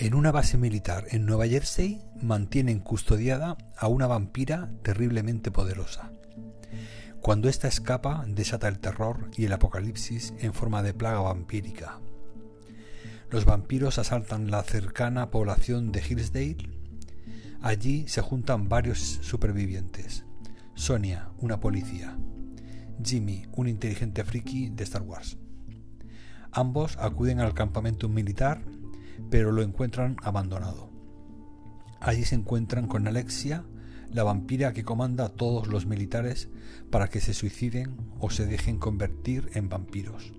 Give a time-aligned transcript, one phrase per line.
[0.00, 6.10] En una base militar en Nueva Jersey mantienen custodiada a una vampira terriblemente poderosa.
[7.20, 12.00] Cuando ésta escapa, desata el terror y el apocalipsis en forma de plaga vampírica.
[13.28, 16.70] Los vampiros asaltan la cercana población de Hillsdale.
[17.60, 20.24] Allí se juntan varios supervivientes.
[20.72, 22.16] Sonia, una policía.
[23.04, 25.36] Jimmy, un inteligente friki de Star Wars.
[26.52, 28.62] Ambos acuden al campamento militar
[29.30, 30.90] pero lo encuentran abandonado.
[32.00, 33.64] Allí se encuentran con Alexia,
[34.10, 36.48] la vampira que comanda a todos los militares
[36.90, 40.32] para que se suiciden o se dejen convertir en vampiros.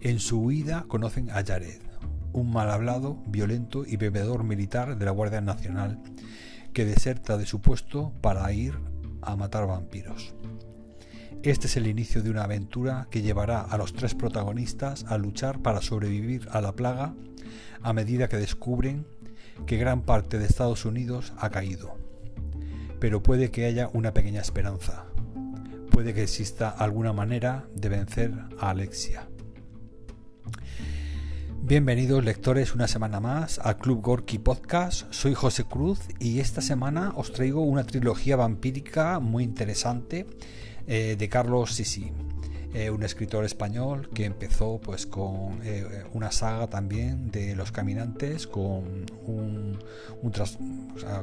[0.00, 1.80] En su huida conocen a Jared,
[2.32, 6.00] un mal hablado, violento y bebedor militar de la Guardia Nacional
[6.72, 8.78] que deserta de su puesto para ir
[9.22, 10.34] a matar vampiros.
[11.42, 15.62] Este es el inicio de una aventura que llevará a los tres protagonistas a luchar
[15.62, 17.14] para sobrevivir a la plaga
[17.80, 19.06] a medida que descubren
[19.64, 21.96] que gran parte de Estados Unidos ha caído.
[22.98, 25.06] Pero puede que haya una pequeña esperanza.
[25.90, 29.26] Puede que exista alguna manera de vencer a Alexia.
[31.62, 35.10] Bienvenidos lectores una semana más al Club Gorky Podcast.
[35.10, 40.26] Soy José Cruz y esta semana os traigo una trilogía vampírica muy interesante
[40.86, 42.12] eh, de Carlos Sisi.
[42.72, 48.46] Eh, un escritor español que empezó pues con eh, una saga también de los caminantes
[48.46, 49.76] con un,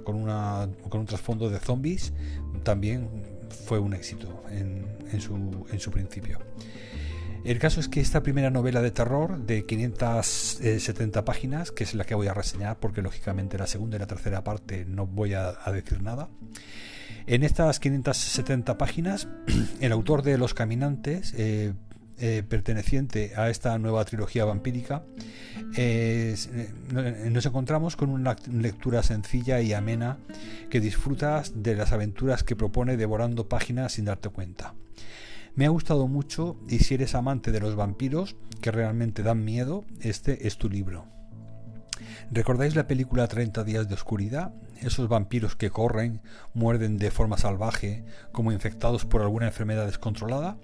[0.03, 2.11] con, una, con un trasfondo de zombies
[2.63, 3.07] también
[3.65, 5.35] fue un éxito en, en, su,
[5.71, 6.37] en su principio
[7.45, 12.03] el caso es que esta primera novela de terror de 570 páginas, que es la
[12.03, 15.53] que voy a reseñar, porque lógicamente la segunda y la tercera parte no voy a
[15.71, 16.27] decir nada,
[17.27, 19.27] en estas 570 páginas,
[19.81, 21.73] el autor de Los Caminantes, eh,
[22.19, 25.03] eh, perteneciente a esta nueva trilogía vampírica,
[25.75, 26.35] eh,
[27.29, 30.17] nos encontramos con una lectura sencilla y amena
[30.69, 34.73] que disfrutas de las aventuras que propone devorando páginas sin darte cuenta.
[35.53, 39.85] Me ha gustado mucho y si eres amante de los vampiros, que realmente dan miedo,
[40.01, 41.16] este es tu libro.
[42.31, 44.53] ¿Recordáis la película 30 días de oscuridad?
[44.81, 46.21] Esos vampiros que corren,
[46.53, 50.57] muerden de forma salvaje, como infectados por alguna enfermedad descontrolada.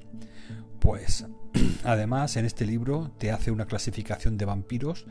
[0.79, 1.25] Pues
[1.83, 5.05] además en este libro te hace una clasificación de vampiros,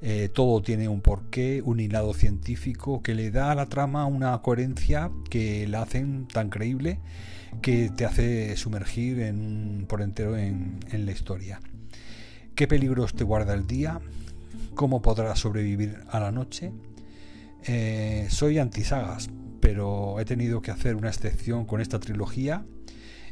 [0.00, 4.36] eh, todo tiene un porqué, un hilado científico que le da a la trama una
[4.42, 6.98] coherencia que la hacen tan creíble
[7.60, 11.60] que te hace sumergir en, por entero en la historia.
[12.54, 14.00] ¿Qué peligros te guarda el día?
[14.74, 16.72] Cómo podrá sobrevivir a la noche.
[17.64, 22.64] Eh, soy antisagas, pero he tenido que hacer una excepción con esta trilogía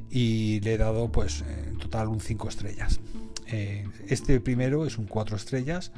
[0.08, 3.00] y le he dado pues en total un 5 estrellas.
[3.46, 5.92] Eh, este primero es un 4 estrellas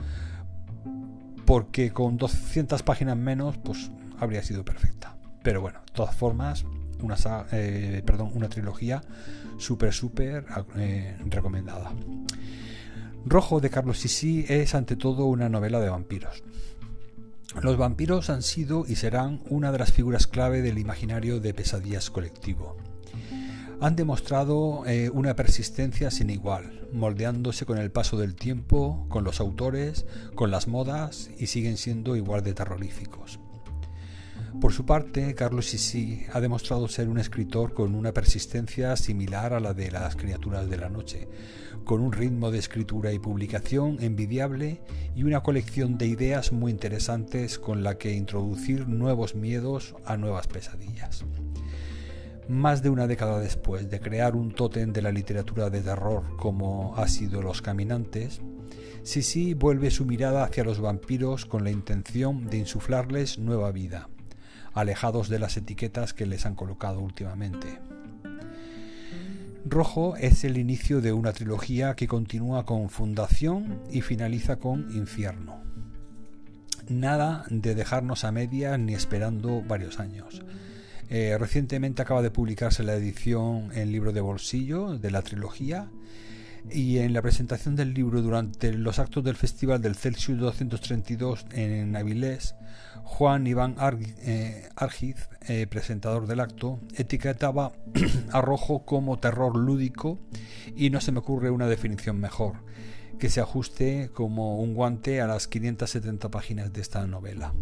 [1.44, 5.16] porque con 200 páginas menos pues habría sido perfecta.
[5.42, 6.64] Pero bueno, de todas formas,
[7.00, 7.16] una,
[7.52, 9.02] eh, perdón, una trilogía
[9.58, 10.46] súper, súper
[11.26, 11.92] recomendada.
[13.24, 16.42] Rojo de Carlos Sisi es ante todo una novela de vampiros.
[17.62, 22.10] Los vampiros han sido y serán una de las figuras clave del imaginario de pesadillas
[22.10, 22.76] colectivo.
[23.80, 29.40] Han demostrado eh, una persistencia sin igual, moldeándose con el paso del tiempo, con los
[29.40, 33.38] autores, con las modas y siguen siendo igual de terroríficos.
[34.60, 39.60] Por su parte, Carlos Sisi ha demostrado ser un escritor con una persistencia similar a
[39.60, 41.26] la de las criaturas de la noche,
[41.84, 44.80] con un ritmo de escritura y publicación envidiable
[45.16, 50.46] y una colección de ideas muy interesantes con la que introducir nuevos miedos a nuevas
[50.46, 51.24] pesadillas.
[52.48, 56.94] Más de una década después de crear un tótem de la literatura de terror como
[56.96, 58.42] ha sido Los Caminantes,
[59.02, 64.08] Sisi vuelve su mirada hacia los vampiros con la intención de insuflarles nueva vida
[64.74, 67.78] alejados de las etiquetas que les han colocado últimamente.
[69.64, 75.62] Rojo es el inicio de una trilogía que continúa con Fundación y finaliza con Infierno.
[76.88, 80.42] Nada de dejarnos a media ni esperando varios años.
[81.08, 85.88] Eh, recientemente acaba de publicarse la edición en libro de bolsillo de la trilogía
[86.70, 91.96] y en la presentación del libro durante los actos del Festival del Celsius 232 en
[91.96, 92.54] Avilés,
[93.04, 93.76] Juan Iván
[94.20, 97.72] eh, Argiz, eh, presentador del acto, etiquetaba
[98.32, 100.18] a Rojo como terror lúdico
[100.76, 102.64] y no se me ocurre una definición mejor
[103.18, 107.54] que se ajuste como un guante a las 570 páginas de esta novela.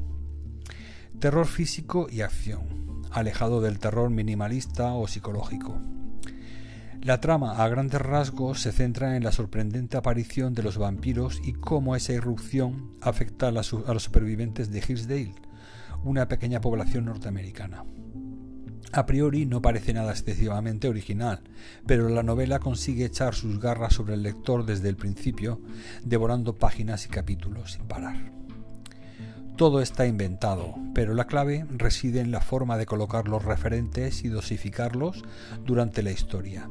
[1.18, 5.78] Terror físico y acción, alejado del terror minimalista o psicológico.
[7.02, 11.54] La trama a grandes rasgos se centra en la sorprendente aparición de los vampiros y
[11.54, 13.68] cómo esa irrupción afecta a, los
[14.02, 15.34] supervivientes de Hillsdale,
[16.04, 17.86] una pequeña población norteamericana.
[18.92, 21.40] A priori no parece nada excesivamente original,
[21.86, 25.62] pero la novela consigue echar sus garras sobre el lector desde el principio,
[26.04, 28.30] devorando páginas y capítulos sin parar.
[29.56, 34.28] Todo está inventado, pero la clave reside en la forma de colocar los referentes y
[34.28, 35.22] dosificarlos
[35.64, 36.68] durante la historia.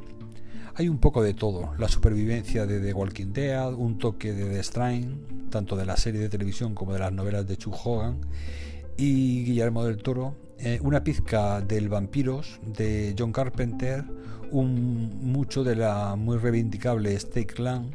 [0.80, 4.64] Hay un poco de todo, la supervivencia de The Walking Dead, un toque de The
[4.64, 8.22] Strain, tanto de la serie de televisión como de las novelas de Chuck Hogan,
[8.96, 14.06] y Guillermo del Toro, eh, una pizca del Vampiros de John Carpenter,
[14.52, 17.92] un, mucho de la muy reivindicable Steak Clan,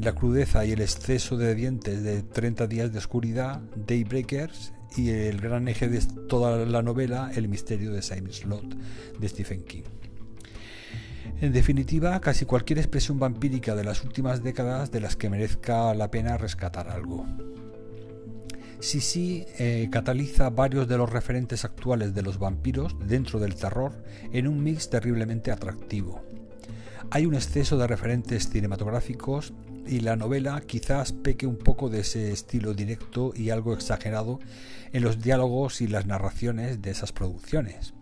[0.00, 5.40] la crudeza y el exceso de dientes de 30 días de oscuridad, Daybreakers, y el
[5.40, 8.76] gran eje de toda la novela, el misterio de Simon Slot,
[9.18, 9.82] de Stephen King.
[11.38, 16.10] En definitiva, casi cualquier expresión vampírica de las últimas décadas de las que merezca la
[16.10, 17.26] pena rescatar algo.
[18.80, 24.02] Sisi eh, cataliza varios de los referentes actuales de los vampiros dentro del terror
[24.32, 26.22] en un mix terriblemente atractivo.
[27.10, 29.52] Hay un exceso de referentes cinematográficos
[29.86, 34.40] y la novela quizás peque un poco de ese estilo directo y algo exagerado
[34.92, 37.95] en los diálogos y las narraciones de esas producciones.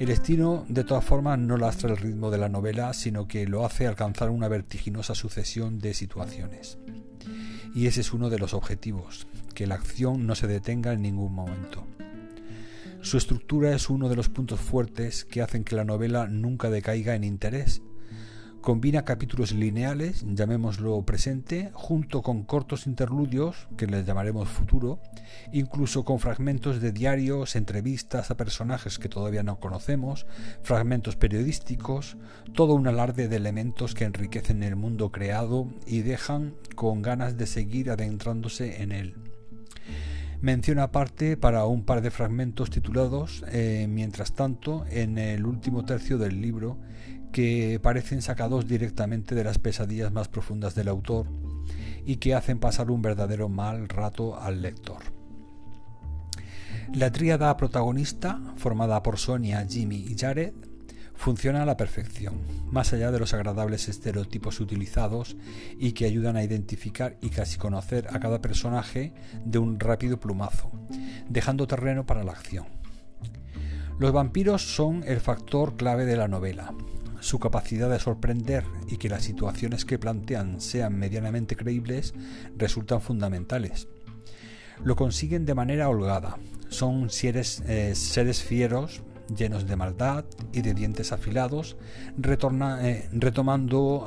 [0.00, 3.66] El estilo, de todas formas, no lastra el ritmo de la novela, sino que lo
[3.66, 6.78] hace alcanzar una vertiginosa sucesión de situaciones.
[7.74, 11.34] Y ese es uno de los objetivos, que la acción no se detenga en ningún
[11.34, 11.86] momento.
[13.02, 17.14] Su estructura es uno de los puntos fuertes que hacen que la novela nunca decaiga
[17.14, 17.82] en interés
[18.60, 25.00] Combina capítulos lineales, llamémoslo presente, junto con cortos interludios, que les llamaremos futuro,
[25.50, 30.26] incluso con fragmentos de diarios, entrevistas a personajes que todavía no conocemos,
[30.62, 32.18] fragmentos periodísticos,
[32.52, 37.46] todo un alarde de elementos que enriquecen el mundo creado y dejan con ganas de
[37.46, 39.14] seguir adentrándose en él.
[40.42, 46.16] Mención aparte para un par de fragmentos titulados, eh, mientras tanto, en el último tercio
[46.16, 46.78] del libro,
[47.32, 51.26] que parecen sacados directamente de las pesadillas más profundas del autor
[52.04, 54.98] y que hacen pasar un verdadero mal rato al lector.
[56.94, 60.52] La tríada protagonista, formada por Sonia, Jimmy y Jared,
[61.14, 62.40] funciona a la perfección,
[62.70, 65.36] más allá de los agradables estereotipos utilizados
[65.78, 69.12] y que ayudan a identificar y casi conocer a cada personaje
[69.44, 70.70] de un rápido plumazo,
[71.28, 72.64] dejando terreno para la acción.
[73.98, 76.72] Los vampiros son el factor clave de la novela,
[77.20, 82.14] su capacidad de sorprender y que las situaciones que plantean sean medianamente creíbles
[82.56, 83.88] resultan fundamentales.
[84.82, 86.38] Lo consiguen de manera holgada.
[86.68, 89.02] Son seres, eh, fieros,
[89.36, 91.76] llenos de maldad y de dientes afilados,
[92.18, 94.06] eh, retomando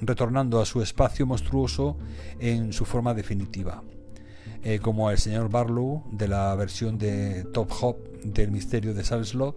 [0.00, 1.96] retornando a su espacio monstruoso
[2.38, 3.82] en su forma definitiva.
[4.62, 9.56] Eh, como el señor Barlow de la versión de Top Hop del misterio de Salslot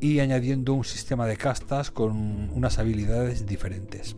[0.00, 4.14] y añadiendo un sistema de castas con unas habilidades diferentes.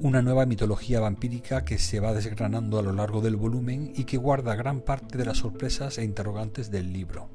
[0.00, 4.18] Una nueva mitología vampírica que se va desgranando a lo largo del volumen y que
[4.18, 7.30] guarda gran parte de las sorpresas e interrogantes del libro.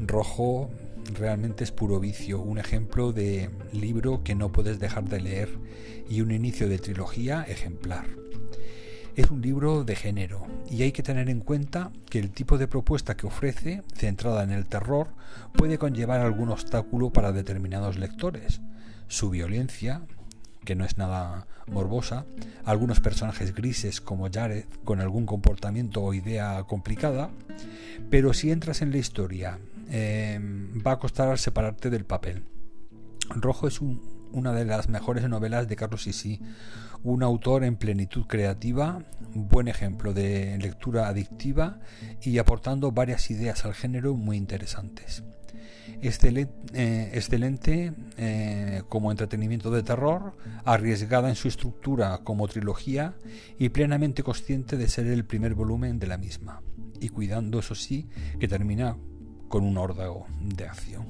[0.00, 0.70] Rojo
[1.18, 5.48] realmente es puro vicio, un ejemplo de libro que no puedes dejar de leer
[6.08, 8.06] y un inicio de trilogía ejemplar.
[9.16, 12.68] Es un libro de género y hay que tener en cuenta que el tipo de
[12.68, 15.08] propuesta que ofrece, centrada en el terror,
[15.54, 18.60] puede conllevar algún obstáculo para determinados lectores.
[19.08, 20.02] Su violencia,
[20.66, 22.26] que no es nada morbosa,
[22.66, 27.30] algunos personajes grises como Jared con algún comportamiento o idea complicada,
[28.10, 29.58] pero si entras en la historia
[29.88, 30.38] eh,
[30.86, 32.42] va a costar separarte del papel.
[33.30, 33.80] Rojo es
[34.32, 36.38] una de las mejores novelas de Carlos Sisi,
[37.02, 39.02] un autor en plenitud creativa,
[39.34, 41.78] buen ejemplo de lectura adictiva
[42.22, 45.22] y aportando varias ideas al género muy interesantes.
[46.02, 53.14] Excelente, eh, excelente eh, como entretenimiento de terror, arriesgada en su estructura como trilogía
[53.58, 56.62] y plenamente consciente de ser el primer volumen de la misma,
[57.00, 58.08] y cuidando, eso sí,
[58.40, 58.96] que termina
[59.48, 61.06] con un órdago de acción.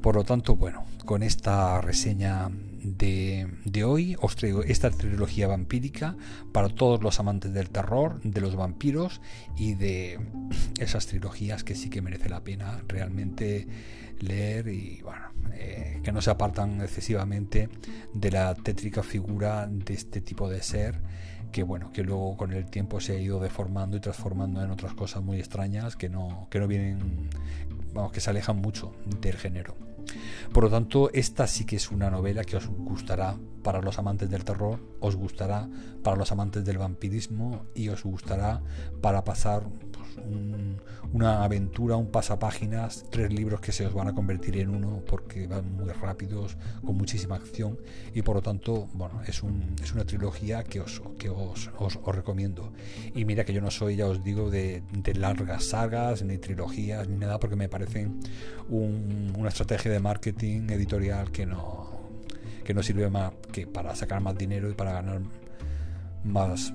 [0.00, 2.50] Por lo tanto, bueno, con esta reseña
[2.82, 6.16] de, hoy os traigo esta trilogía vampírica
[6.52, 9.20] para todos los amantes del terror, de los vampiros
[9.56, 10.18] y de
[10.80, 13.68] esas trilogías que sí que merece la pena realmente
[14.18, 17.68] leer y bueno, eh, que no se apartan excesivamente
[18.12, 21.00] de la tétrica figura de este tipo de ser
[21.52, 24.94] que bueno, que luego con el tiempo se ha ido deformando y transformando en otras
[24.94, 27.28] cosas muy extrañas que no, que no vienen,
[27.92, 29.76] vamos, que se alejan mucho del género.
[30.52, 34.28] Por lo tanto, esta sí que es una novela que os gustará para los amantes
[34.28, 35.68] del terror, os gustará
[36.02, 38.60] para los amantes del vampirismo y os gustará
[39.00, 39.64] para pasar
[41.12, 45.46] una aventura, un pasapáginas, tres libros que se os van a convertir en uno porque
[45.46, 47.78] van muy rápidos, con muchísima acción
[48.14, 49.42] y por lo tanto, bueno, es,
[49.82, 52.72] es una trilogía que, os, que os, os, recomiendo.
[53.14, 54.82] Y mira que yo no soy, ya os digo, de,
[55.14, 58.20] largas sagas, ni trilogías, ni nada, porque me parecen
[58.68, 61.90] una estrategia de marketing editorial que no,
[62.64, 65.20] que no sirve más que para sacar más dinero y para ganar
[66.24, 66.72] más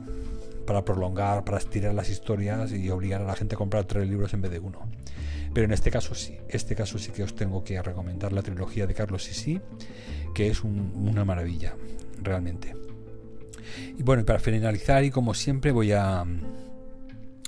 [0.66, 4.34] para prolongar, para estirar las historias y obligar a la gente a comprar tres libros
[4.34, 4.88] en vez de uno.
[5.54, 8.86] Pero en este caso sí, este caso sí que os tengo que recomendar la trilogía
[8.86, 9.62] de Carlos Sisi,
[10.36, 11.74] que es una maravilla,
[12.22, 12.76] realmente.
[13.98, 16.26] Y bueno, para finalizar, y como siempre, voy a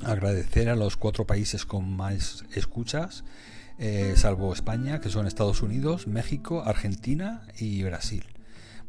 [0.03, 3.25] agradecer a los cuatro países con más escuchas,
[3.79, 8.25] eh, salvo España, que son Estados Unidos, México, Argentina y Brasil.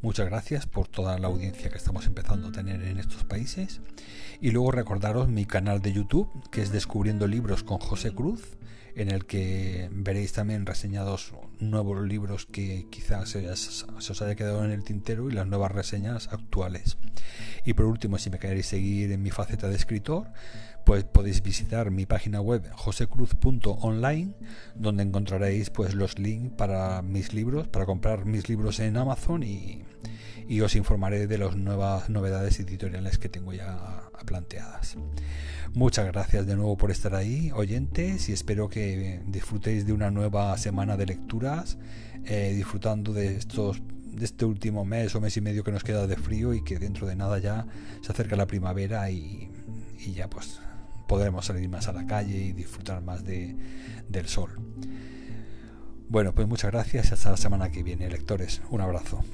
[0.02, 3.80] Muchas gracias por toda la audiencia que estamos empezando a tener en estos países.
[4.40, 8.56] Y luego recordaros mi canal de YouTube, que es Descubriendo Libros con José Cruz,
[8.96, 14.72] en el que veréis también reseñados nuevos libros que quizás se, os haya quedado en
[14.72, 16.96] el tintero y las nuevas reseñas actuales.
[17.64, 20.28] Y por último, si me queréis seguir en mi faceta de escritor,
[20.84, 24.34] pues podéis visitar mi página web josecruz.online
[24.74, 29.84] donde encontraréis pues los links para mis libros, para comprar mis libros en Amazon y,
[30.62, 34.96] os informaré de las nuevas novedades editoriales que tengo ya planteadas.
[35.74, 40.58] Muchas gracias de nuevo por estar ahí, oyentes, y espero que disfrutéis de una nueva
[40.58, 41.78] semana de lecturas,
[42.24, 43.80] eh, disfrutando de estos
[44.12, 46.80] de este último mes o mes y medio que nos queda de frío y que
[46.80, 47.66] dentro de nada ya
[48.02, 49.50] se acerca la primavera y,
[49.98, 50.60] y ya pues
[51.10, 53.56] podremos salir más a la calle y disfrutar más de,
[54.08, 54.50] del sol.
[56.08, 58.62] Bueno, pues muchas gracias y hasta la semana que viene, lectores.
[58.70, 59.24] Un abrazo.